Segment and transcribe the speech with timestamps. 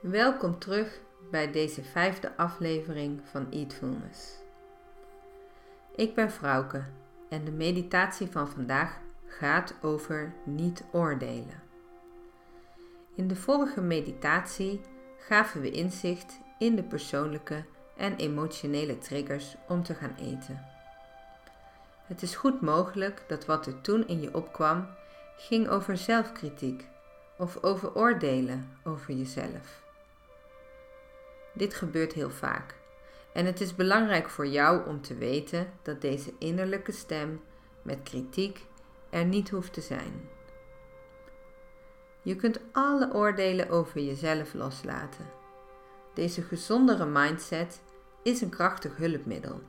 [0.00, 1.00] Welkom terug
[1.30, 4.38] bij deze vijfde aflevering van Eatfulness.
[5.96, 6.84] Ik ben Frauke
[7.28, 11.62] en de meditatie van vandaag gaat over niet oordelen.
[13.14, 14.80] In de vorige meditatie
[15.18, 17.64] gaven we inzicht in de persoonlijke
[17.96, 20.66] en emotionele triggers om te gaan eten.
[22.06, 24.86] Het is goed mogelijk dat wat er toen in je opkwam
[25.36, 26.88] ging over zelfkritiek
[27.38, 29.88] of over oordelen over jezelf.
[31.52, 32.74] Dit gebeurt heel vaak.
[33.32, 37.40] En het is belangrijk voor jou om te weten dat deze innerlijke stem
[37.82, 38.66] met kritiek
[39.10, 40.28] er niet hoeft te zijn.
[42.22, 45.26] Je kunt alle oordelen over jezelf loslaten.
[46.14, 47.80] Deze gezondere mindset
[48.22, 49.60] is een krachtig hulpmiddel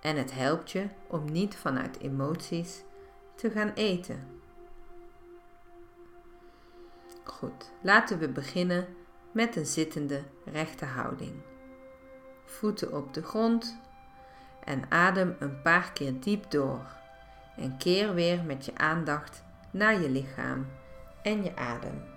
[0.00, 2.82] en het helpt je om niet vanuit emoties
[3.34, 4.28] te gaan eten.
[7.24, 8.86] Goed, laten we beginnen
[9.34, 11.32] met een zittende rechte houding.
[12.44, 13.80] Voeten op de grond
[14.64, 16.86] en adem een paar keer diep door.
[17.56, 20.66] En keer weer met je aandacht naar je lichaam
[21.22, 22.13] en je adem.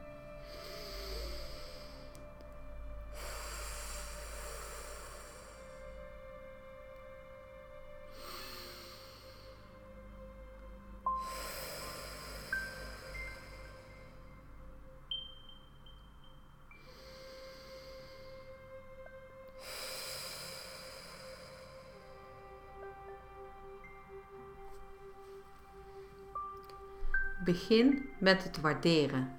[27.48, 29.32] Begin met het waarderen.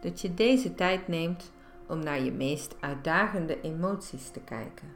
[0.00, 1.52] Dat je deze tijd neemt
[1.86, 4.94] om naar je meest uitdagende emoties te kijken.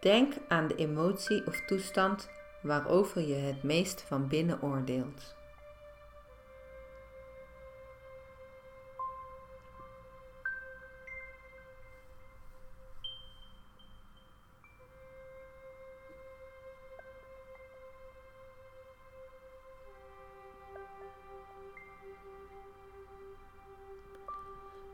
[0.00, 2.28] Denk aan de emotie of toestand
[2.62, 5.39] waarover je het meest van binnen oordeelt.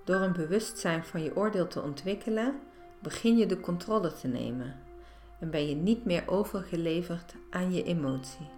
[0.06, 2.60] Door een bewustzijn van je oordeel te ontwikkelen,
[3.02, 4.74] begin je de controle te nemen
[5.40, 8.48] en ben je niet meer overgeleverd aan je emotie.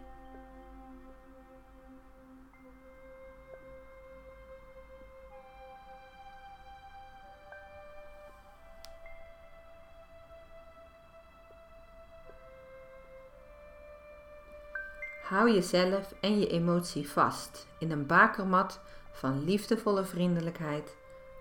[15.22, 18.80] Hou jezelf en je emotie vast in een bakermat
[19.12, 20.96] van liefdevolle vriendelijkheid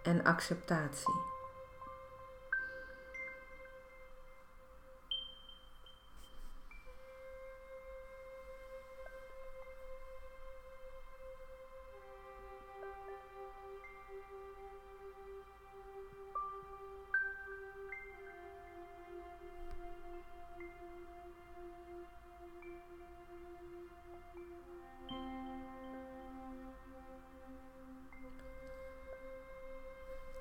[0.08, 1.37] en acceptatie.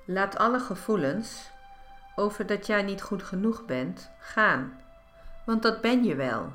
[0.09, 1.49] Laat alle gevoelens
[2.15, 4.81] over dat jij niet goed genoeg bent gaan,
[5.45, 6.51] want dat ben je wel.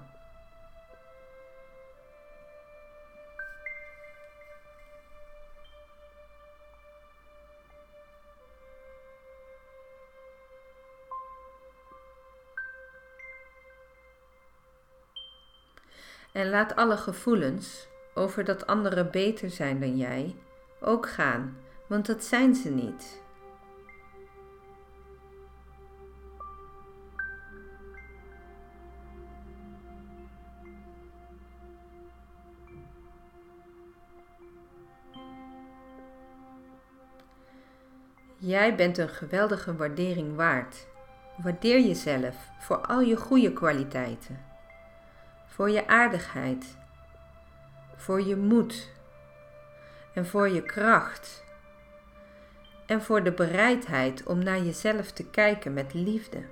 [16.33, 20.37] En laat alle gevoelens over dat anderen beter zijn dan jij
[20.81, 23.22] ook gaan, want dat zijn ze niet.
[38.52, 40.87] Jij bent een geweldige waardering waard.
[41.37, 44.40] Waardeer jezelf voor al je goede kwaliteiten.
[45.46, 46.76] Voor je aardigheid.
[47.96, 48.90] Voor je moed.
[50.14, 51.44] En voor je kracht.
[52.87, 56.43] En voor de bereidheid om naar jezelf te kijken met liefde.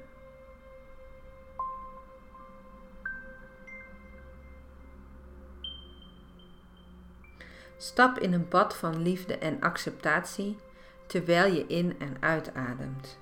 [7.77, 10.57] Stap in een bad van liefde en acceptatie
[11.11, 13.19] terwijl je in en uitademt.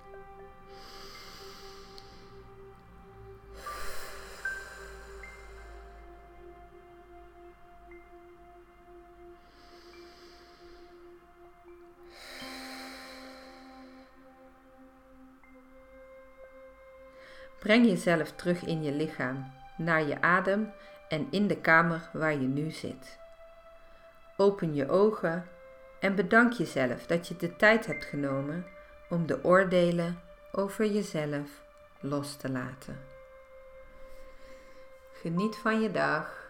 [17.58, 20.73] Breng jezelf terug in je lichaam, naar je adem
[21.08, 23.19] en in de kamer waar je nu zit.
[24.37, 25.49] Open je ogen
[26.00, 28.67] en bedank jezelf dat je de tijd hebt genomen
[29.09, 30.21] om de oordelen
[30.53, 31.62] over jezelf
[32.00, 33.00] los te laten.
[35.12, 36.48] Geniet van je dag.